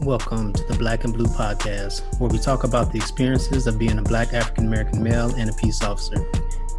[0.00, 3.96] Welcome to the Black and Blue Podcast, where we talk about the experiences of being
[3.96, 6.16] a Black African American male and a peace officer.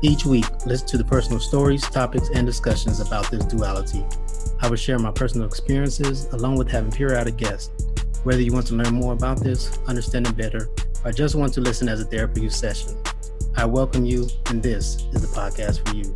[0.02, 4.06] Each week, listen to the personal stories, topics, and discussions about this duality.
[4.62, 7.86] I will share my personal experiences along with having periodic guests.
[8.24, 10.68] Whether you want to learn more about this, understand it better,
[11.06, 12.98] or just want to listen as a therapy session,
[13.56, 16.14] I welcome you, and this is the podcast for you.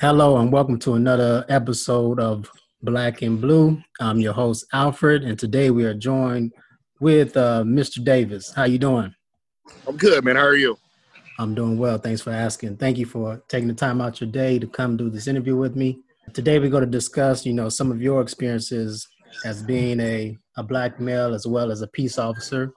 [0.00, 2.48] Hello, and welcome to another episode of
[2.82, 3.80] Black and Blue.
[4.00, 6.52] I'm your host Alfred, and today we are joined
[7.00, 8.02] with uh, Mr.
[8.02, 8.52] Davis.
[8.52, 9.14] How you doing?
[9.86, 10.34] I'm good, man.
[10.34, 10.76] How are you?
[11.38, 11.98] I'm doing well.
[11.98, 12.78] Thanks for asking.
[12.78, 15.76] Thank you for taking the time out your day to come do this interview with
[15.76, 16.00] me.
[16.34, 19.06] Today we're going to discuss, you know, some of your experiences
[19.44, 22.72] as being a, a black male as well as a peace officer.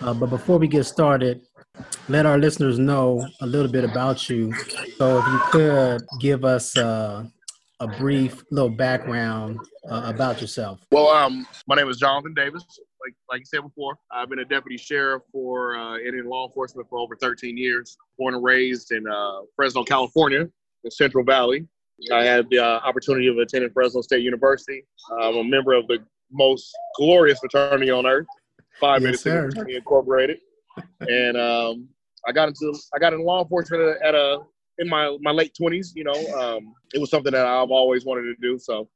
[0.00, 1.42] Uh, but before we get started,
[2.08, 4.52] let our listeners know a little bit about you.
[4.96, 7.24] So if you could give us uh,
[7.80, 10.80] a brief little background uh, about yourself.
[10.90, 12.64] Well, um, my name is Jonathan Davis.
[13.04, 16.88] Like like you said before, I've been a deputy sheriff for uh, in law enforcement
[16.90, 17.96] for over 13 years.
[18.18, 20.48] Born and raised in uh, Fresno, California,
[20.84, 21.66] in Central Valley.
[22.12, 24.84] I had the uh, opportunity of attending Fresno State University.
[25.20, 25.98] I'm a member of the
[26.30, 28.26] most glorious fraternity on earth,
[28.80, 30.38] Phi Beta Sigma Incorporated,
[31.00, 31.88] and um,
[32.26, 34.38] I got into I got into law enforcement at a, at a
[34.78, 38.22] in my my late twenties, you know, um, it was something that I've always wanted
[38.22, 38.58] to do.
[38.58, 38.88] So,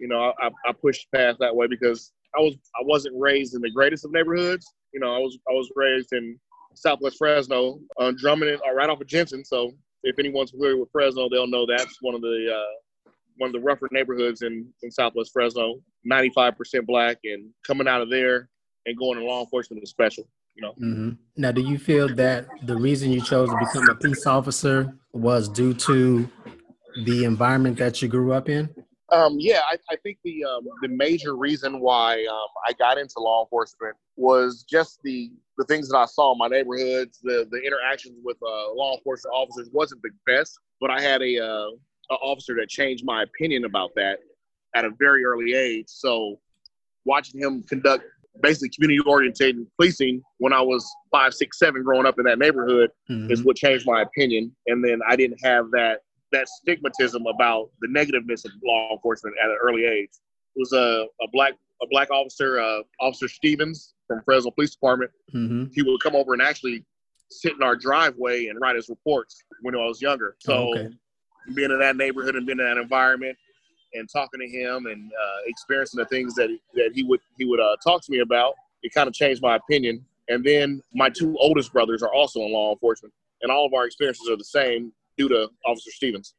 [0.00, 3.60] you know, I, I pushed past that way because I was I wasn't raised in
[3.60, 4.66] the greatest of neighborhoods.
[4.92, 6.38] You know, I was I was raised in
[6.74, 9.44] Southwest Fresno on Drummond, uh, right off of Jensen.
[9.44, 13.52] So, if anyone's familiar with Fresno, they'll know that's one of the uh, one of
[13.52, 15.76] the rougher neighborhoods in, in Southwest Fresno.
[16.04, 18.48] Ninety five percent black, and coming out of there
[18.86, 20.72] and going to law enforcement is special you know.
[20.72, 21.10] Mm-hmm.
[21.36, 25.48] Now, do you feel that the reason you chose to become a peace officer was
[25.48, 26.28] due to
[27.04, 28.74] the environment that you grew up in?
[29.12, 33.14] Um, yeah, I, I, think the um, the major reason why um, I got into
[33.18, 37.20] law enforcement was just the the things that I saw in my neighborhoods.
[37.22, 41.38] The the interactions with uh, law enforcement officers wasn't the best, but I had a,
[41.38, 41.70] uh,
[42.10, 44.18] a officer that changed my opinion about that
[44.74, 45.86] at a very early age.
[45.86, 46.40] So
[47.04, 48.04] watching him conduct
[48.42, 52.90] basically community oriented policing when I was five, six, seven, growing up in that neighborhood
[53.10, 53.30] mm-hmm.
[53.30, 54.54] is what changed my opinion.
[54.66, 56.00] And then I didn't have that
[56.32, 60.10] that stigmatism about the negativeness of law enforcement at an early age.
[60.56, 65.10] It was a, a black a black officer, uh, Officer Stevens from Fresno Police Department.
[65.34, 65.64] Mm-hmm.
[65.72, 66.84] He would come over and actually
[67.30, 70.36] sit in our driveway and write his reports when I was younger.
[70.40, 70.88] So oh, okay.
[71.54, 73.36] being in that neighborhood and being in that environment,
[73.98, 77.60] and talking to him and uh, experiencing the things that that he would he would
[77.60, 80.04] uh, talk to me about, it kind of changed my opinion.
[80.28, 83.86] And then my two oldest brothers are also in law enforcement, and all of our
[83.86, 86.34] experiences are the same due to Officer Stevens.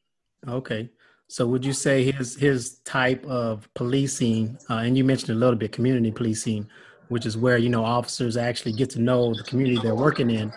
[0.47, 0.89] Okay.
[1.29, 5.57] So would you say his his type of policing, uh, and you mentioned a little
[5.57, 6.69] bit community policing,
[7.09, 10.53] which is where you know officers actually get to know the community they're working in,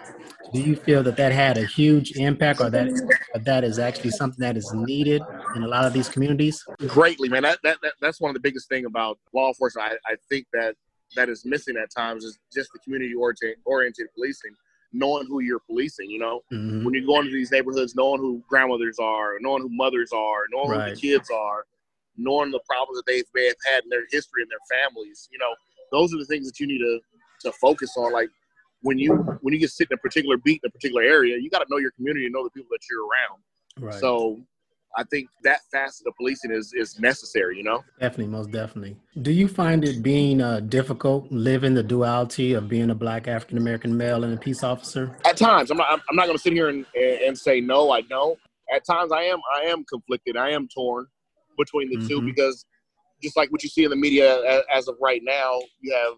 [0.53, 2.89] do you feel that that had a huge impact or that
[3.45, 5.23] that is actually something that is needed
[5.55, 8.41] in a lot of these communities greatly man that, that, that that's one of the
[8.41, 10.75] biggest thing about law enforcement I, I think that
[11.17, 14.55] that is missing at times is just the community oriented, oriented policing
[14.93, 16.85] knowing who you're policing you know mm-hmm.
[16.85, 20.71] when you go into these neighborhoods knowing who grandmothers are knowing who mothers are knowing
[20.71, 20.89] right.
[20.89, 21.65] who the kids are
[22.17, 25.39] knowing the problems that they may have had in their history and their families you
[25.39, 25.55] know
[25.93, 27.01] those are the things that you need to
[27.41, 28.29] to focus on like
[28.83, 31.51] when you when you get sit in a particular beat in a particular area, you
[31.51, 33.43] got to know your community and know the people that you're around.
[33.79, 34.01] Right.
[34.01, 34.41] So
[34.97, 37.57] I think that facet of policing is is necessary.
[37.57, 38.97] You know, definitely, most definitely.
[39.23, 43.59] Do you find it being uh, difficult living the duality of being a Black African
[43.59, 45.17] American male and a peace officer?
[45.25, 46.01] At times, I'm not.
[46.09, 47.91] I'm not going to sit here and, and say no.
[47.91, 48.39] I don't.
[48.75, 49.39] At times, I am.
[49.55, 50.37] I am conflicted.
[50.37, 51.07] I am torn
[51.59, 52.09] between the mm-hmm.
[52.09, 52.65] two because
[53.23, 56.15] just like what you see in the media as, as of right now, you have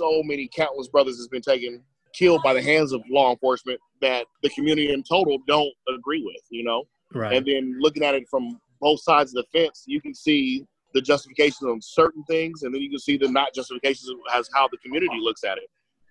[0.00, 1.82] so many countless brothers that's been taken
[2.16, 6.42] killed by the hands of law enforcement that the community in total don't agree with,
[6.50, 6.84] you know?
[7.14, 7.36] Right.
[7.36, 11.00] And then looking at it from both sides of the fence, you can see the
[11.00, 14.78] justification on certain things, and then you can see the not justifications as how the
[14.78, 15.68] community looks at it.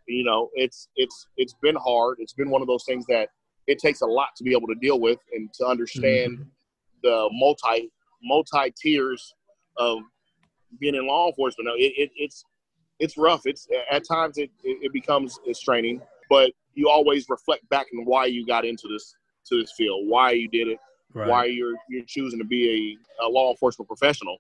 [0.08, 2.18] You know, it's it's it's been hard.
[2.20, 3.30] It's been one of those things that
[3.66, 6.44] it takes a lot to be able to deal with and to understand mm-hmm.
[7.02, 7.90] the multi
[8.24, 9.34] multi tiers
[9.78, 10.00] of
[10.80, 11.70] being in law enforcement.
[11.78, 12.44] It, it, it's
[13.00, 13.42] it's rough.
[13.46, 18.46] It's at times it, it, becomes straining, but you always reflect back on why you
[18.46, 19.16] got into this
[19.48, 20.80] to this field, why you did it,
[21.14, 21.28] right.
[21.28, 24.38] why you're you're choosing to be a, a law enforcement professional.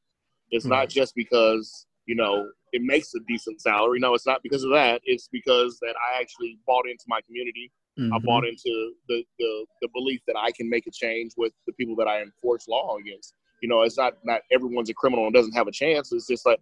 [0.52, 4.00] It's not just because you know it makes a decent salary.
[4.00, 5.01] No, it's not because of that.
[5.06, 7.72] It's because that I actually bought into my community.
[8.00, 8.13] Mm-hmm.
[8.13, 11.74] I bought into the, the the belief that I can make a change with the
[11.74, 13.34] people that I enforce law against.
[13.62, 16.12] You know, it's not not everyone's a criminal and doesn't have a chance.
[16.12, 16.60] It's just like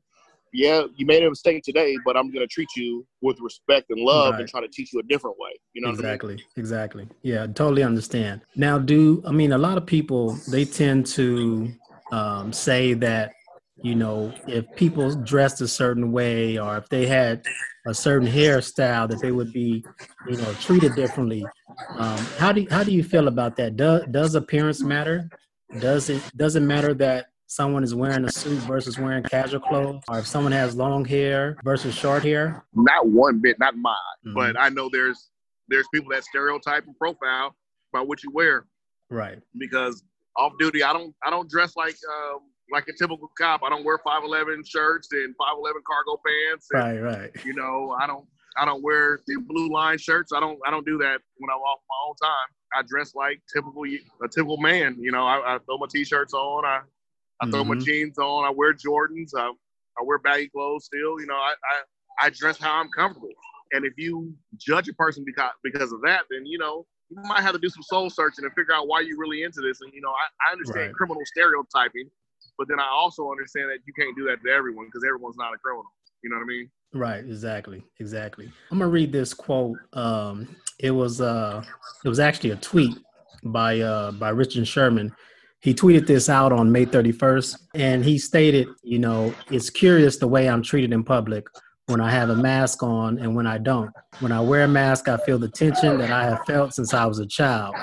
[0.53, 3.99] yeah, you made a mistake today, but I'm going to treat you with respect and
[3.99, 4.41] love right.
[4.41, 5.49] and try to teach you a different way.
[5.73, 6.45] You know exactly, I mean?
[6.57, 7.09] exactly.
[7.23, 8.41] Yeah, totally understand.
[8.55, 11.71] Now, do I mean a lot of people they tend to
[12.11, 13.33] um, say that
[13.81, 17.43] you know if people dressed a certain way or if they had
[17.87, 19.83] a certain hairstyle that they would be
[20.29, 21.43] you know treated differently.
[21.97, 23.75] Um, how do how do you feel about that?
[23.75, 25.29] Does does appearance matter?
[25.79, 30.01] Does it does it matter that someone is wearing a suit versus wearing casual clothes,
[30.09, 32.65] or if someone has long hair versus short hair?
[32.73, 33.93] Not one bit, not mine.
[34.25, 34.33] Mm-hmm.
[34.33, 35.29] But I know there's
[35.67, 37.55] there's people that stereotype and profile
[37.91, 38.65] by what you wear.
[39.09, 39.39] Right.
[39.57, 40.03] Because
[40.35, 42.39] off duty, I don't I don't dress like um,
[42.71, 43.61] like a typical cop.
[43.63, 46.67] I don't wear five eleven shirts and five eleven cargo pants.
[46.71, 47.45] And, right, right.
[47.45, 48.25] You know, I don't
[48.57, 50.31] I don't wear the blue line shirts.
[50.33, 52.49] I don't I don't do that when I'm off my own time.
[52.75, 54.97] I dress like typical a typical man.
[54.99, 56.65] You know, I, I throw my t-shirts on.
[56.65, 56.81] I
[57.41, 57.79] I throw mm-hmm.
[57.79, 58.45] my jeans on.
[58.45, 59.31] I wear Jordans.
[59.35, 61.19] I, I wear baggy clothes still.
[61.19, 63.29] You know, I, I, I dress how I'm comfortable.
[63.73, 67.41] And if you judge a person because because of that, then you know you might
[67.41, 69.81] have to do some soul searching and figure out why you're really into this.
[69.81, 70.95] And you know, I, I understand right.
[70.95, 72.09] criminal stereotyping,
[72.57, 75.53] but then I also understand that you can't do that to everyone because everyone's not
[75.53, 75.91] a criminal.
[76.23, 76.69] You know what I mean?
[76.93, 77.25] Right.
[77.25, 77.83] Exactly.
[77.99, 78.51] Exactly.
[78.71, 79.77] I'm gonna read this quote.
[79.93, 81.63] Um, it was uh,
[82.05, 82.97] it was actually a tweet
[83.45, 85.13] by uh by Richard Sherman
[85.63, 90.27] he tweeted this out on May 31st, and he stated, you know, it's curious the
[90.27, 91.47] way I'm treated in public
[91.85, 93.89] when I have a mask on and when I don't.
[94.19, 97.05] When I wear a mask, I feel the tension that I have felt since I
[97.05, 97.75] was a child.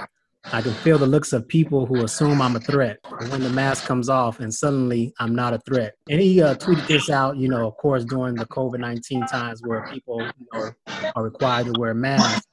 [0.53, 2.99] I can feel the looks of people who assume I'm a threat.
[3.31, 5.95] When the mask comes off, and suddenly I'm not a threat.
[6.11, 9.63] And he uh, tweeted this out, you know, of course, during the COVID 19 times
[9.65, 10.71] where people you know,
[11.17, 12.47] are required to wear masks.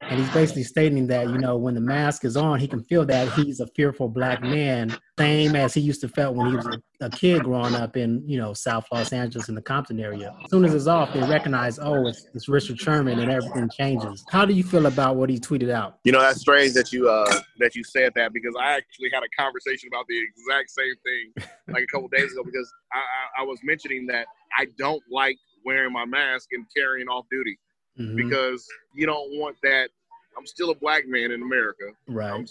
[0.00, 3.04] And he's basically stating that, you know, when the mask is on, he can feel
[3.06, 6.66] that he's a fearful black man, same as he used to felt when he was
[6.66, 10.34] a, kid growing up in, you know, South Los Angeles in the Compton area.
[10.44, 14.24] As soon as it's off, they recognize, oh, it's, it's Richard Sherman and everything changes.
[14.30, 15.98] How do you feel about what he tweeted out?
[16.04, 19.22] You know, that's strange that you uh that you said that because I actually had
[19.22, 23.42] a conversation about the exact same thing like a couple days ago because I, I,
[23.42, 27.58] I was mentioning that I don't like wearing my mask and carrying off duty
[27.98, 28.16] mm-hmm.
[28.16, 29.90] because you don't want that.
[30.36, 31.84] I'm still a black man in America.
[32.06, 32.30] Right.
[32.30, 32.46] I'm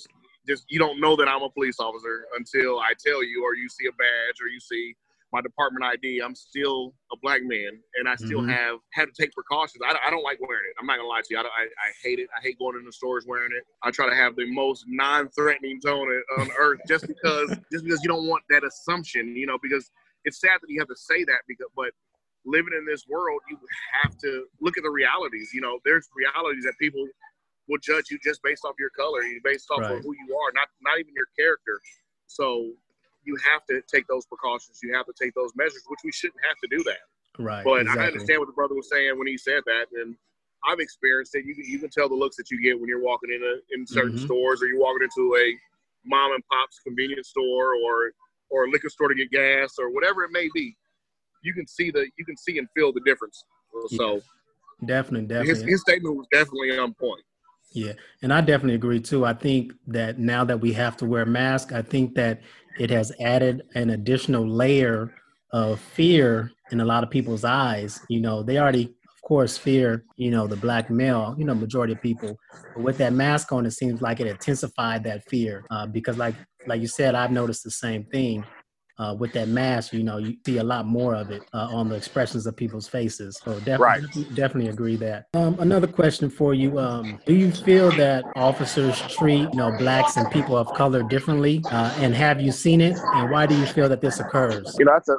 [0.48, 3.70] just you don't know that I'm a police officer until I tell you, or you
[3.70, 4.96] see a badge, or you see
[5.34, 6.22] my department ID.
[6.24, 8.50] I'm still a black man, and I still mm-hmm.
[8.50, 9.82] have had to take precautions.
[9.86, 10.76] I, I, don't like wearing it.
[10.80, 11.38] I'm not gonna lie to you.
[11.38, 12.30] I, I, I, hate it.
[12.38, 13.64] I hate going into stores wearing it.
[13.84, 16.08] I try to have the most non-threatening tone
[16.40, 19.92] on earth, just because just because you don't want that assumption, you know, because
[20.24, 21.92] it's sad that you have to say that because, but
[22.48, 23.60] living in this world, you
[24.02, 25.52] have to look at the realities.
[25.54, 27.06] You know, there's realities that people
[27.68, 29.92] will judge you just based off your color, based off right.
[29.92, 31.80] of who you are, not not even your character.
[32.28, 32.72] So
[33.24, 34.80] you have to take those precautions.
[34.82, 37.04] You have to take those measures, which we shouldn't have to do that.
[37.38, 37.64] Right.
[37.64, 38.04] But exactly.
[38.04, 40.16] I understand what the brother was saying when he said that, and
[40.66, 41.46] I've experienced it.
[41.46, 43.60] You can you can tell the looks that you get when you're walking in a,
[43.76, 44.26] in certain mm-hmm.
[44.26, 45.54] stores, or you're walking into a
[46.06, 48.12] mom and pop's convenience store, or
[48.50, 50.76] or a liquor store to get gas, or whatever it may be
[51.48, 53.44] you can see the you can see and feel the difference.
[53.96, 54.20] So yeah.
[54.86, 57.24] definitely, definitely, his, his statement was definitely on point.
[57.74, 59.26] Yeah, and I definitely agree too.
[59.26, 62.42] I think that now that we have to wear masks, I think that
[62.80, 65.14] it has added an additional layer
[65.54, 68.00] of fear in a lot of people's eyes.
[68.10, 71.94] You know, they already, of course, fear, you know, the black male, you know, majority
[71.94, 72.38] of people.
[72.76, 76.36] But with that mask on, it seems like it intensified that fear uh, because, like,
[76.68, 78.44] like you said, I've noticed the same thing
[79.00, 81.90] uh, with that mask, you know, you see a lot more of it uh, on
[81.90, 83.40] the expressions of people's faces.
[83.44, 84.36] So definitely, right.
[84.36, 85.28] definitely agree that.
[85.34, 90.18] Um, another question for you: um, Do you feel that officers treat you know blacks
[90.18, 92.98] and people of color differently, uh, and have you seen it?
[93.16, 94.76] And why do you feel that this occurs?
[94.80, 95.18] You know, that's a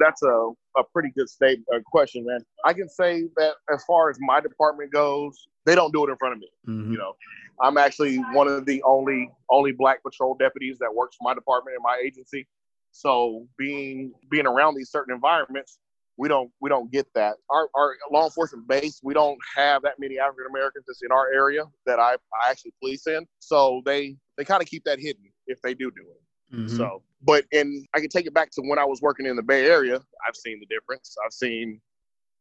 [0.00, 2.40] that's a, a pretty good state uh, question, man.
[2.64, 6.16] I can say that as far as my department goes, they don't do it in
[6.16, 6.48] front of me.
[6.66, 6.92] Mm-hmm.
[6.92, 7.12] You know,
[7.60, 11.76] I'm actually one of the only only black patrol deputies that works for my department
[11.76, 12.48] in my agency.
[12.92, 15.78] So being being around these certain environments,
[16.16, 17.36] we don't we don't get that.
[17.48, 21.32] Our, our law enforcement base, we don't have that many African Americans that's in our
[21.32, 23.26] area that I, I actually police in.
[23.38, 26.56] So they they kind of keep that hidden if they do do it.
[26.56, 26.76] Mm-hmm.
[26.76, 29.42] So, but and I can take it back to when I was working in the
[29.42, 29.96] Bay Area.
[29.96, 31.16] I've seen the difference.
[31.24, 31.80] I've seen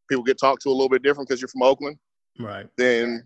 [0.10, 1.98] people get talked to a little bit different because you're from Oakland,
[2.40, 2.68] right?
[2.78, 3.24] Then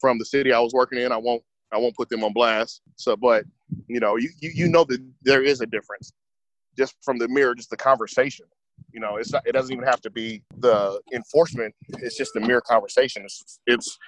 [0.00, 2.82] from the city I was working in, I won't I won't put them on blast.
[2.96, 3.44] So, but
[3.86, 6.12] you know, you you, you know that there is a difference
[6.76, 8.46] just from the mirror, just the conversation.
[8.92, 11.74] You know, it's not, it doesn't even have to be the enforcement.
[11.88, 13.22] It's just the mere conversation.
[13.24, 13.98] It's, it's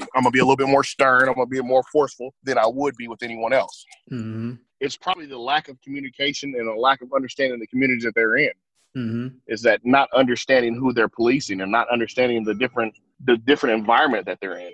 [0.00, 1.28] I'm gonna be a little bit more stern.
[1.28, 3.84] I'm gonna be more forceful than I would be with anyone else.
[4.10, 4.54] Mm-hmm.
[4.80, 8.36] It's probably the lack of communication and a lack of understanding the communities that they're
[8.36, 8.50] in.
[8.96, 9.28] mm-hmm.
[9.46, 14.26] is that not understanding who they're policing and not understanding the different the different environment
[14.26, 14.72] that they're in.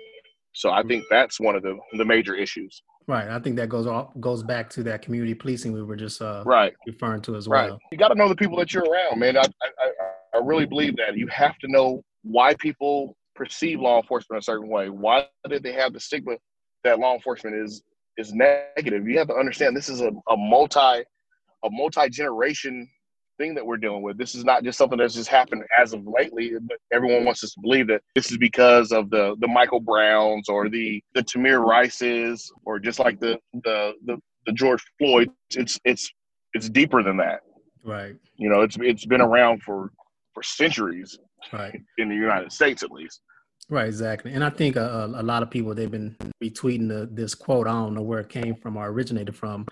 [0.53, 2.81] So I think that's one of the the major issues.
[3.07, 3.27] Right.
[3.27, 6.43] I think that goes off goes back to that community policing we were just uh,
[6.45, 7.71] right referring to as well.
[7.71, 7.79] Right.
[7.91, 9.37] You got to know the people that you're around, man.
[9.37, 9.91] I, I
[10.35, 14.69] I really believe that you have to know why people perceive law enforcement a certain
[14.69, 14.89] way.
[14.89, 16.37] Why did they have the stigma
[16.83, 17.83] that law enforcement is
[18.17, 19.07] is negative?
[19.07, 22.89] You have to understand this is a, a multi a multi generation
[23.37, 24.17] thing that we're dealing with.
[24.17, 27.53] This is not just something that's just happened as of lately, but everyone wants us
[27.53, 31.63] to believe that this is because of the the Michael Browns or the the Tamir
[31.63, 35.29] Rices or just like the the the, the George Floyd.
[35.51, 36.11] It's it's
[36.53, 37.41] it's deeper than that.
[37.83, 38.15] Right.
[38.37, 39.91] You know, it's it's been around for
[40.33, 41.17] for centuries.
[41.51, 41.79] Right.
[41.97, 43.21] In the United States, at least.
[43.69, 44.33] Right, exactly.
[44.33, 47.67] And I think uh, a, a lot of people they've been retweeting the, this quote.
[47.67, 49.67] I don't know where it came from or originated from,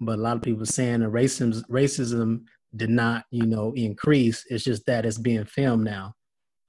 [0.00, 2.44] but a lot of people saying that racism racism
[2.76, 4.44] did not, you know, increase.
[4.48, 6.14] It's just that it's being filmed now.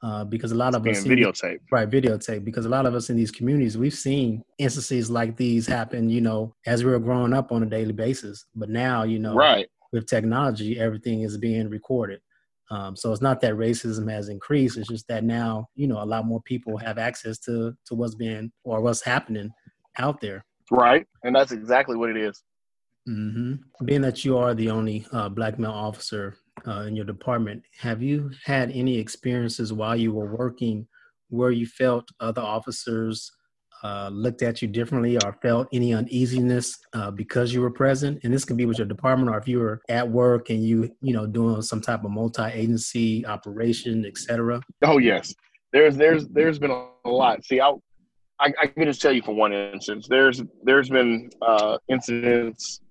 [0.03, 1.89] Uh, because a lot of us videotape, right?
[1.89, 2.45] Videotape.
[2.45, 6.07] Because a lot of us in these communities, we've seen instances like these happen.
[6.07, 8.45] You know, as we were growing up on a daily basis.
[8.55, 12.21] But now, you know, right with technology, everything is being recorded.
[12.69, 14.77] Um, so it's not that racism has increased.
[14.77, 18.15] It's just that now, you know, a lot more people have access to to what's
[18.15, 19.49] being or what's happening
[19.97, 20.45] out there.
[20.69, 22.43] Right, and that's exactly what it is.
[23.07, 23.85] Mm-hmm.
[23.85, 26.37] Being that you are the only uh, black male officer
[26.67, 30.87] uh, in your department, have you had any experiences while you were working
[31.29, 33.31] where you felt other officers
[33.83, 38.19] uh, looked at you differently or felt any uneasiness uh, because you were present?
[38.23, 40.91] And this can be with your department or if you were at work and you,
[41.01, 44.61] you know, doing some type of multi-agency operation, etc.
[44.83, 45.33] Oh yes,
[45.71, 47.45] there's there's there's been a lot.
[47.45, 47.71] See, I,
[48.39, 50.07] I, I can just tell you for one instance.
[50.09, 52.81] There's there's been uh, incidents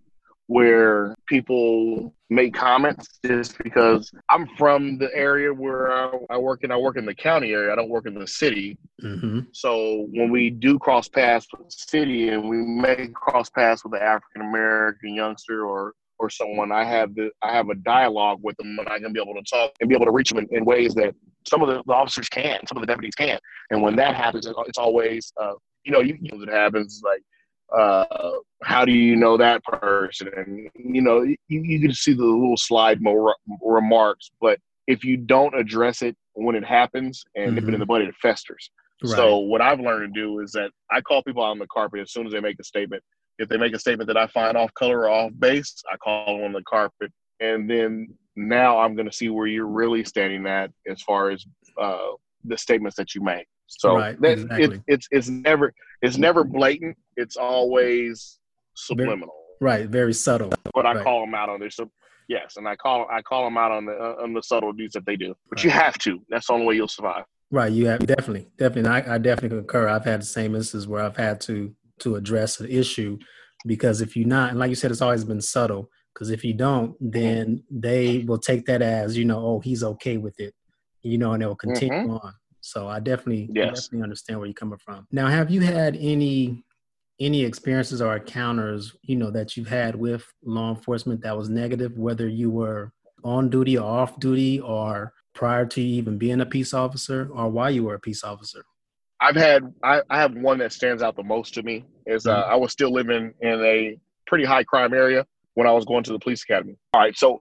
[0.48, 6.70] where people make comments just because I'm from the area where I, I, work in.
[6.70, 7.72] I work in the county area.
[7.72, 8.78] I don't work in the city.
[9.02, 9.40] Mm-hmm.
[9.52, 13.94] So when we do cross paths with the city and we may cross paths with
[13.94, 18.56] an African American youngster or or someone, I have the I have a dialogue with
[18.56, 20.48] them and I can be able to talk and be able to reach them in,
[20.50, 21.14] in ways that
[21.46, 23.40] some of the, the, officers can, some of the deputies can't.
[23.70, 27.22] And when that happens, it's always uh, you know you, you know, it happens like
[27.74, 28.04] uh,
[28.62, 30.28] how do you know that person?
[30.36, 35.16] And you know, you, you can see the little slide mo- remarks, but if you
[35.16, 37.54] don't address it when it happens and mm-hmm.
[37.54, 37.80] nip it in mm-hmm.
[37.80, 38.70] the bud, it festers.
[39.02, 39.14] Right.
[39.14, 42.00] So what I've learned to do is that I call people out on the carpet
[42.00, 43.02] as soon as they make a statement.
[43.38, 46.38] If they make a statement that I find off color or off base, I call
[46.38, 50.46] them on the carpet, and then now I'm going to see where you're really standing
[50.46, 51.44] at as far as
[51.78, 52.12] uh,
[52.44, 53.46] the statements that you make.
[53.66, 54.64] So right, that, exactly.
[54.64, 56.96] it, it's it's never it's never blatant.
[57.16, 58.38] It's always
[58.74, 59.34] subliminal.
[59.60, 60.52] Very, right, very subtle.
[60.74, 61.04] But I right.
[61.04, 61.76] call them out on this.
[61.76, 61.90] So
[62.28, 65.04] yes, and I call I call them out on the uh, on the subtleties that
[65.06, 65.34] they do.
[65.48, 65.64] But right.
[65.64, 66.20] you have to.
[66.28, 67.24] That's the only way you'll survive.
[67.50, 67.72] Right.
[67.72, 68.90] You have definitely, definitely.
[68.90, 69.88] I, I definitely concur.
[69.88, 73.18] I've had the same instances where I've had to to address an issue
[73.66, 75.90] because if you're not, and like you said, it's always been subtle.
[76.14, 80.16] Because if you don't, then they will take that as you know, oh, he's okay
[80.16, 80.54] with it,
[81.02, 82.12] you know, and they'll continue mm-hmm.
[82.12, 82.32] on.
[82.66, 83.64] So I definitely, yes.
[83.64, 85.06] I definitely understand where you're coming from.
[85.12, 86.64] Now, have you had any
[87.18, 91.96] any experiences or encounters, you know, that you've had with law enforcement that was negative,
[91.96, 92.92] whether you were
[93.24, 97.70] on duty or off duty or prior to even being a peace officer or while
[97.70, 98.64] you were a peace officer?
[99.20, 102.36] I've had I, I have one that stands out the most to me is uh,
[102.36, 102.52] mm-hmm.
[102.52, 103.96] I was still living in a
[104.26, 106.76] pretty high crime area when I was going to the police academy.
[106.92, 107.40] All right, so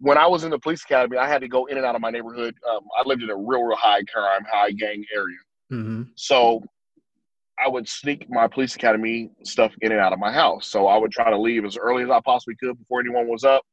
[0.00, 2.00] when I was in the police academy, I had to go in and out of
[2.00, 2.54] my neighborhood.
[2.70, 5.38] Um, I lived in a real, real high crime, high gang area.
[5.72, 6.02] Mm-hmm.
[6.14, 6.62] So
[7.58, 10.68] I would sneak my police academy stuff in and out of my house.
[10.68, 13.44] So I would try to leave as early as I possibly could before anyone was
[13.44, 13.64] up.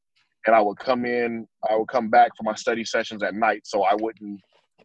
[0.48, 3.62] And I would come in, I would come back for my study sessions at night.
[3.66, 4.40] So I wouldn't,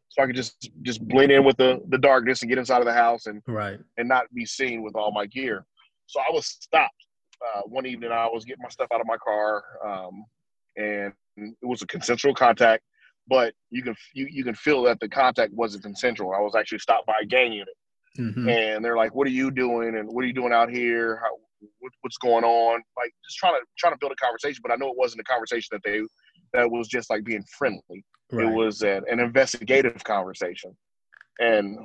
[0.08, 2.86] so I could just, just blend in with the, the darkness and get inside of
[2.86, 3.78] the house and, right.
[3.96, 5.64] and not be seen with all my gear.
[6.06, 6.94] So I was stopped.
[7.42, 9.62] Uh, one evening, I was getting my stuff out of my car.
[9.86, 10.24] Um,
[10.76, 12.82] and it was a consensual contact,
[13.28, 16.32] but you can you, you can feel that the contact wasn't consensual.
[16.32, 17.74] I was actually stopped by a gang unit,
[18.18, 18.48] mm-hmm.
[18.48, 19.96] and they're like, "What are you doing?
[19.96, 21.20] And what are you doing out here?
[21.22, 21.30] How,
[21.78, 24.76] what, what's going on?" Like just trying to trying to build a conversation, but I
[24.76, 26.02] know it wasn't a conversation that they
[26.52, 28.04] that was just like being friendly.
[28.32, 28.46] Right.
[28.46, 30.76] It was an, an investigative conversation,
[31.38, 31.78] and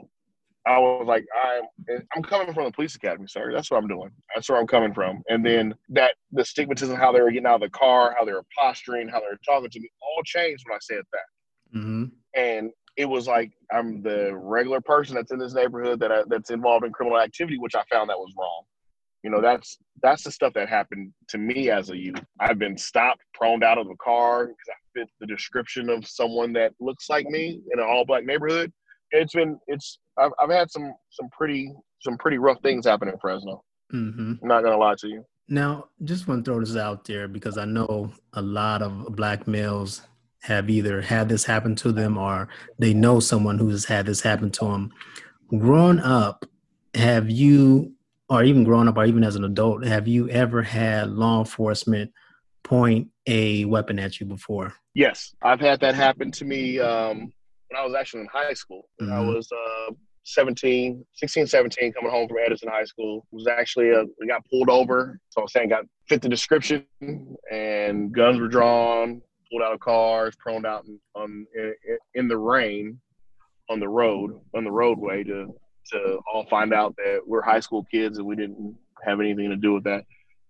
[0.67, 3.51] I was like, I'm I'm coming from the police academy, sir.
[3.53, 4.09] That's what I'm doing.
[4.33, 5.21] That's where I'm coming from.
[5.29, 8.33] And then that the stigmatism, how they were getting out of the car, how they
[8.33, 11.77] were posturing, how they were talking to me, all changed when I said that.
[11.77, 12.05] Mm-hmm.
[12.35, 16.49] And it was like I'm the regular person that's in this neighborhood that I, that's
[16.49, 18.63] involved in criminal activity, which I found that was wrong.
[19.23, 22.23] You know, that's that's the stuff that happened to me as a youth.
[22.39, 26.53] I've been stopped, prone out of the car because I fit the description of someone
[26.53, 28.71] that looks like me in an all black neighborhood.
[29.11, 33.17] It's been it's I've, I've had some some pretty some pretty rough things happen in
[33.17, 33.63] Fresno.
[33.93, 34.33] Mm-hmm.
[34.41, 35.25] I'm not gonna lie to you.
[35.47, 39.47] Now, just want to throw this out there because I know a lot of black
[39.47, 40.01] males
[40.41, 42.47] have either had this happen to them or
[42.79, 44.91] they know someone who has had this happen to them.
[45.57, 46.45] Growing up,
[46.95, 47.93] have you,
[48.29, 52.11] or even growing up, or even as an adult, have you ever had law enforcement
[52.63, 54.73] point a weapon at you before?
[54.95, 57.31] Yes, I've had that happen to me um,
[57.75, 58.87] when I was actually in high school.
[59.01, 59.13] Mm-hmm.
[59.13, 63.25] I was uh, 17, 16, 17, coming home from Edison High School.
[63.31, 65.19] It was actually a, we got pulled over.
[65.29, 66.85] So I'm saying got fit the description
[67.51, 71.73] and guns were drawn, pulled out of cars, prone out in, on, in,
[72.15, 72.99] in the rain
[73.69, 75.53] on the road, on the roadway to,
[75.91, 79.57] to all find out that we're high school kids and we didn't have anything to
[79.57, 80.03] do with that.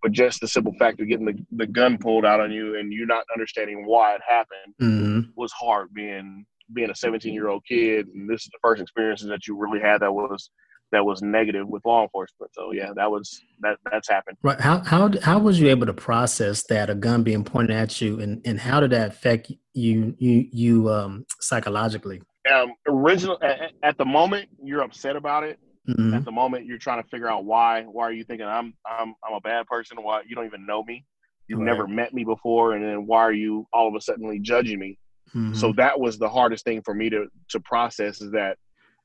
[0.03, 2.93] But just the simple fact of getting the, the gun pulled out on you and
[2.93, 5.29] you not understanding why it happened mm-hmm.
[5.35, 9.27] was hard being being a 17 year old kid, and this is the first experiences
[9.29, 10.49] that you really had that was
[10.91, 12.51] that was negative with law enforcement.
[12.53, 14.37] So yeah, that was that that's happened.
[14.43, 14.59] Right.
[14.59, 18.19] How how how was you able to process that a gun being pointed at you,
[18.19, 22.21] and and how did that affect you you you um psychologically?
[22.53, 25.59] Um, original at, at the moment you're upset about it.
[25.89, 26.15] Mm-hmm.
[26.15, 29.15] At the moment you're trying to figure out why why are you thinking I'm I'm
[29.27, 29.97] I'm a bad person?
[30.01, 31.05] Why you don't even know me?
[31.47, 31.65] You've right.
[31.65, 34.97] never met me before, and then why are you all of a sudden judging me?
[35.29, 35.53] Mm-hmm.
[35.53, 38.57] So that was the hardest thing for me to to process is that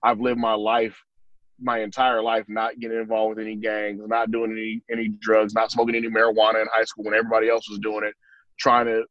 [0.03, 0.97] I've lived my life
[1.63, 5.71] my entire life not getting involved with any gangs, not doing any any drugs, not
[5.71, 8.15] smoking any marijuana in high school when everybody else was doing it,
[8.59, 9.05] trying to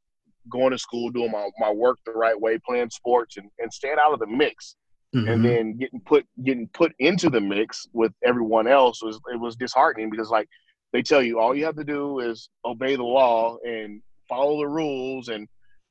[0.49, 3.97] going to school, doing my, my work the right way, playing sports and, and staying
[4.03, 4.75] out of the mix.
[5.15, 5.27] Mm-hmm.
[5.27, 9.55] And then getting put getting put into the mix with everyone else was it was
[9.55, 10.47] disheartening because like
[10.93, 14.67] they tell you all you have to do is obey the law and follow the
[14.67, 15.47] rules and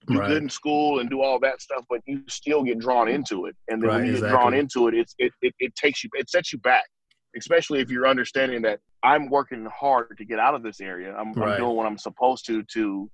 [0.07, 0.29] do right.
[0.29, 3.57] good in school and do all that stuff, but you still get drawn into it.
[3.69, 4.29] And then right, when you exactly.
[4.29, 6.85] get drawn into it, it's it, it it takes you it sets you back.
[7.37, 11.15] Especially if you're understanding that I'm working hard to get out of this area.
[11.15, 11.53] I'm, right.
[11.53, 13.11] I'm doing what I'm supposed to to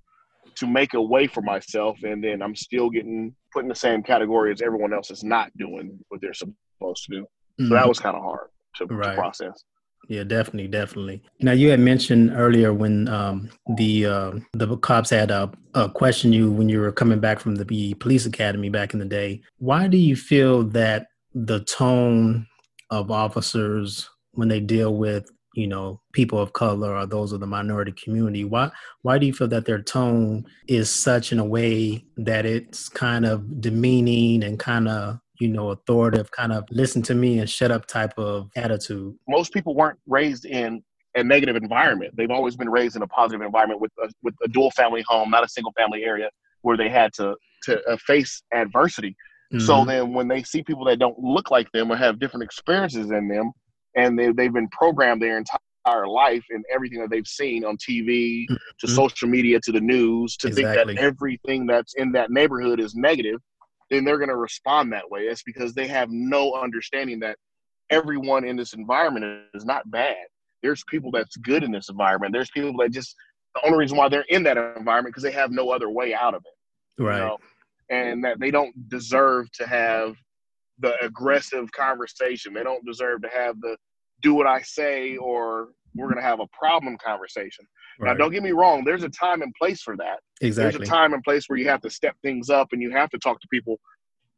[0.55, 4.03] to make a way for myself, and then I'm still getting put in the same
[4.03, 7.21] category as everyone else is not doing what they're supposed to do.
[7.21, 7.67] Mm-hmm.
[7.67, 7.89] So that mm-hmm.
[7.89, 9.63] was kind of hard to, to process.
[10.07, 11.21] Yeah, definitely, definitely.
[11.41, 16.35] Now you had mentioned earlier when um, the uh, the cops had uh, uh, questioned
[16.35, 19.41] you when you were coming back from the police academy back in the day.
[19.57, 22.47] Why do you feel that the tone
[22.91, 27.47] of officers when they deal with you know people of color or those of the
[27.47, 28.69] minority community why
[29.01, 33.25] why do you feel that their tone is such in a way that it's kind
[33.25, 37.71] of demeaning and kind of you know, authoritative kind of listen to me and shut
[37.71, 39.15] up type of attitude.
[39.27, 40.83] Most people weren't raised in
[41.15, 42.13] a negative environment.
[42.15, 45.29] They've always been raised in a positive environment with a, with a dual family home,
[45.29, 46.29] not a single family area
[46.61, 49.15] where they had to to uh, face adversity.
[49.53, 49.65] Mm-hmm.
[49.65, 53.11] So then when they see people that don't look like them or have different experiences
[53.11, 53.51] in them,
[53.95, 58.43] and they, they've been programmed their entire life and everything that they've seen on TV
[58.43, 58.55] mm-hmm.
[58.79, 60.95] to social media to the news to exactly.
[60.95, 63.39] think that everything that's in that neighborhood is negative
[63.89, 65.21] then they're going to respond that way.
[65.21, 67.37] It's because they have no understanding that
[67.89, 70.15] everyone in this environment is not bad.
[70.63, 72.33] There's people that's good in this environment.
[72.33, 73.15] There's people that just
[73.53, 76.33] the only reason why they're in that environment because they have no other way out
[76.33, 77.01] of it.
[77.01, 77.17] Right.
[77.17, 77.37] You know?
[77.89, 80.15] And that they don't deserve to have
[80.79, 82.53] the aggressive conversation.
[82.53, 83.77] They don't deserve to have the
[84.21, 87.65] do what I say or we're going to have a problem conversation.
[87.99, 88.11] Right.
[88.11, 88.83] Now, don't get me wrong.
[88.83, 90.19] There's a time and place for that.
[90.41, 90.77] Exactly.
[90.77, 93.09] There's a time and place where you have to step things up and you have
[93.11, 93.79] to talk to people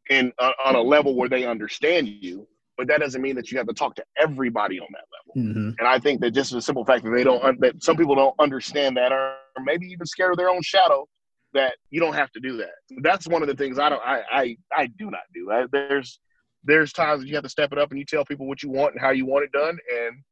[0.09, 2.47] in uh, on a level where they understand you.
[2.77, 5.49] But that doesn't mean that you have to talk to everybody on that level.
[5.49, 5.69] Mm-hmm.
[5.79, 8.35] And I think that just the simple fact that they don't that some people don't
[8.39, 11.07] understand that, or maybe even scared of their own shadow,
[11.53, 12.75] that you don't have to do that.
[13.01, 14.01] That's one of the things I don't.
[14.05, 15.51] I I, I do not do.
[15.51, 16.19] I, there's
[16.63, 18.69] there's times that you have to step it up and you tell people what you
[18.69, 20.23] want and how you want it done, and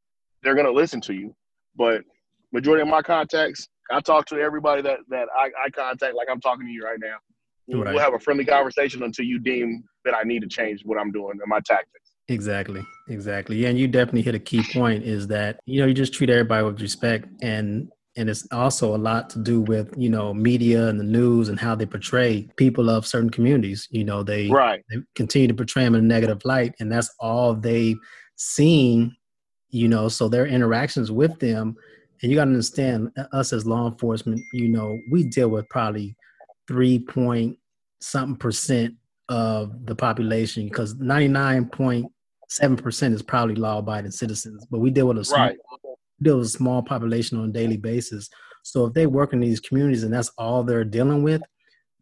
[0.46, 1.36] they're gonna listen to you.
[1.76, 2.04] But
[2.54, 6.40] majority of my contacts, I talk to everybody that that I, I contact like I'm
[6.40, 7.18] talking to you right now.
[7.68, 7.96] We'll, right.
[7.96, 11.12] we'll have a friendly conversation until you deem that I need to change what I'm
[11.12, 12.12] doing and my tactics.
[12.28, 12.84] Exactly.
[13.10, 13.58] Exactly.
[13.58, 16.30] Yeah, and you definitely hit a key point is that, you know, you just treat
[16.30, 20.88] everybody with respect and and it's also a lot to do with you know media
[20.88, 24.84] and the news and how they portray people of certain communities you know they, right.
[24.90, 27.98] they continue to portray them in a negative light and that's all they've
[28.38, 29.14] seen
[29.76, 31.76] you know so their interactions with them
[32.22, 36.16] and you got to understand us as law enforcement you know we deal with probably
[36.68, 37.58] three point
[38.00, 38.94] something percent
[39.28, 45.18] of the population because 99.7 percent is probably law abiding citizens but we deal with
[45.18, 45.58] a small, right.
[46.22, 48.30] deal with a small population on a daily basis.
[48.64, 51.42] So if they work in these communities and that's all they're dealing with,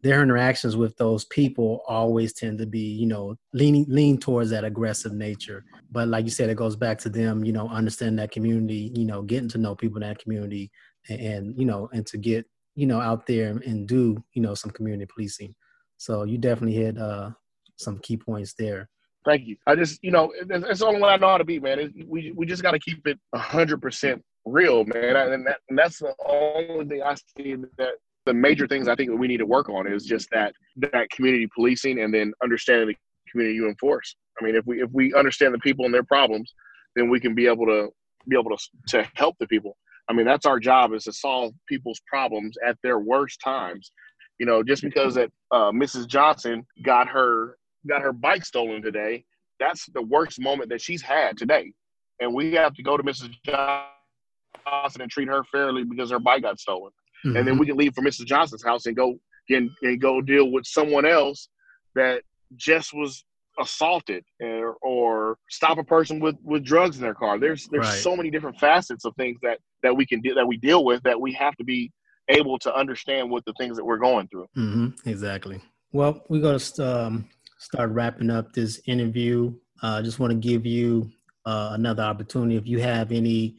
[0.04, 4.62] their interactions with those people always tend to be, you know, leaning lean towards that
[4.62, 5.64] aggressive nature.
[5.90, 9.06] But like you said, it goes back to them, you know, understanding that community, you
[9.06, 10.70] know, getting to know people in that community,
[11.08, 14.54] and, and you know, and to get, you know, out there and do, you know,
[14.54, 15.54] some community policing.
[15.96, 17.30] So you definitely hit uh,
[17.76, 18.90] some key points there.
[19.24, 19.56] Thank you.
[19.66, 21.94] I just, you know, it's the only way I know how to be, man.
[22.06, 25.16] We we just got to keep it hundred percent real, man.
[25.16, 27.94] And, that, and that's the only thing I see that
[28.26, 31.10] the major things I think that we need to work on is just that that
[31.10, 32.96] community policing and then understanding the
[33.30, 34.16] community you enforce.
[34.40, 36.54] I mean, if we if we understand the people and their problems,
[36.96, 37.88] then we can be able to
[38.28, 39.76] be able to to help the people.
[40.08, 43.90] I mean, that's our job is to solve people's problems at their worst times.
[44.38, 46.06] You know, just because that uh, Mrs.
[46.06, 47.56] Johnson got her
[47.86, 49.24] got her bike stolen today,
[49.60, 51.72] that's the worst moment that she's had today,
[52.20, 53.30] and we have to go to Mrs.
[53.44, 56.90] Johnson and treat her fairly because her bike got stolen
[57.24, 57.36] mm-hmm.
[57.36, 57.60] and then mm-hmm.
[57.60, 58.26] we can leave for Mrs.
[58.26, 59.18] Johnson's house and go
[59.50, 61.48] and, and go deal with someone else
[61.94, 62.22] that
[62.56, 63.24] just was
[63.60, 67.38] assaulted or, or stop a person with with drugs in their car.
[67.38, 67.98] There's there's right.
[67.98, 71.02] so many different facets of things that that we can do that we deal with
[71.04, 71.92] that we have to be
[72.28, 74.46] able to understand what the things that we're going through.
[74.56, 75.08] Mm-hmm.
[75.08, 75.60] Exactly.
[75.92, 79.54] Well, we're going to um, start wrapping up this interview.
[79.82, 81.10] Uh, I uh, just want to give you
[81.44, 82.56] uh, another opportunity.
[82.56, 83.56] If you have any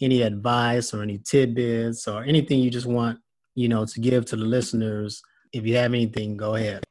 [0.00, 3.18] any advice or any tidbits or anything you just want,
[3.54, 6.84] you know, to give to the listeners, if you have anything, go ahead.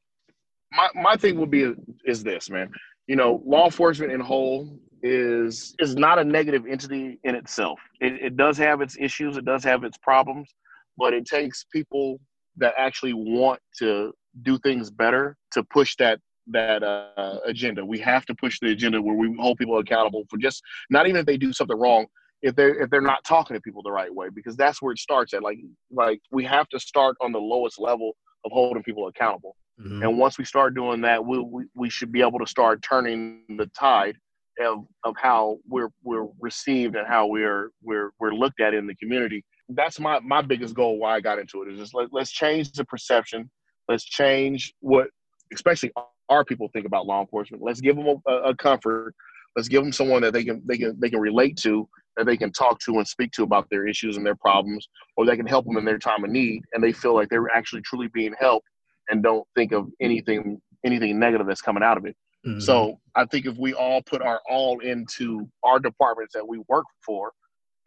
[0.71, 1.73] My my thing would be
[2.05, 2.71] is this, man.
[3.07, 7.79] You know, law enforcement in whole is is not a negative entity in itself.
[8.01, 10.53] It, it does have its issues, it does have its problems,
[10.97, 12.19] but it takes people
[12.57, 17.85] that actually want to do things better to push that that uh, agenda.
[17.85, 21.19] We have to push the agenda where we hold people accountable for just not even
[21.19, 22.05] if they do something wrong,
[22.41, 24.99] if they're if they're not talking to people the right way because that's where it
[24.99, 25.43] starts at.
[25.43, 25.59] Like
[25.91, 29.55] like we have to start on the lowest level of holding people accountable.
[29.79, 30.03] Mm-hmm.
[30.03, 33.41] and once we start doing that we, we we should be able to start turning
[33.57, 34.15] the tide
[34.61, 38.95] of of how we're we're received and how we're we're we're looked at in the
[38.95, 39.43] community.
[39.69, 42.71] That's my my biggest goal why i got into it is just let, let's change
[42.71, 43.49] the perception.
[43.89, 45.07] Let's change what
[45.53, 45.91] especially
[46.29, 47.63] our people think about law enforcement.
[47.63, 49.13] Let's give them a, a comfort.
[49.55, 52.37] Let's give them someone that they can they can they can relate to that they
[52.37, 55.47] can talk to and speak to about their issues and their problems, or they can
[55.47, 58.33] help them in their time of need, and they feel like they're actually truly being
[58.39, 58.67] helped
[59.09, 62.15] and don't think of anything anything negative that's coming out of it.
[62.45, 62.59] Mm-hmm.
[62.59, 66.85] So I think if we all put our all into our departments that we work
[67.03, 67.31] for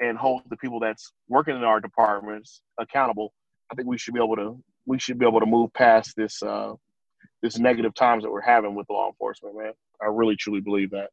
[0.01, 3.33] and hold the people that's working in our departments accountable,
[3.71, 6.43] I think we should be able to we should be able to move past this
[6.43, 6.73] uh,
[7.43, 9.73] this negative times that we're having with law enforcement, man.
[10.03, 11.11] I really truly believe that.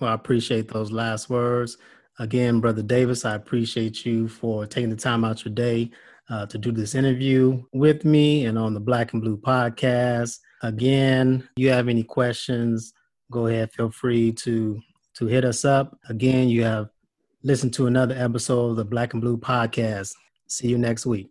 [0.00, 1.78] Well, I appreciate those last words.
[2.18, 5.90] Again, Brother Davis, I appreciate you for taking the time out your day
[6.30, 10.38] uh, to do this interview with me and on the Black and Blue podcast.
[10.62, 12.94] Again, you have any questions,
[13.30, 14.80] go ahead, feel free to
[15.14, 15.98] to hit us up.
[16.08, 16.90] Again, you have
[17.42, 20.12] listened to another episode of the Black and Blue podcast.
[20.46, 21.30] See you next week.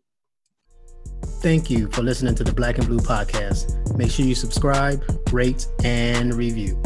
[1.41, 3.95] Thank you for listening to the Black and Blue podcast.
[3.95, 6.82] Make sure you subscribe, rate, and review.